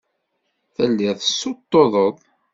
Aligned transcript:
Telliḍ 0.75 1.15
tessuṭṭuḍeḍ. 1.19 2.15